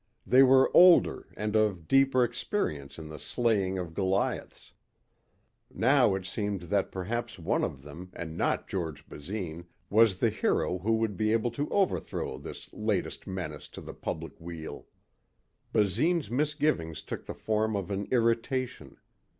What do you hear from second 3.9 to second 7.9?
Goliaths. Now it seemed that perhaps one of